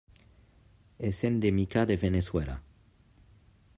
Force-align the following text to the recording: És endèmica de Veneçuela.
És 1.09 1.19
endèmica 1.29 1.83
de 1.91 1.99
Veneçuela. 2.05 2.57